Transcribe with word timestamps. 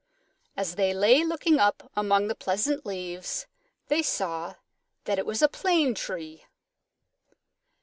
As 0.57 0.77
they 0.77 0.95
lay 0.95 1.23
looking 1.23 1.59
up 1.59 1.91
among 1.95 2.27
the 2.27 2.33
pleasant 2.33 2.87
leaves, 2.87 3.45
they 3.87 4.01
saw 4.01 4.55
that 5.03 5.19
it 5.19 5.27
was 5.27 5.43
a 5.43 5.47
Plane 5.47 5.93
Tree. 5.93 6.43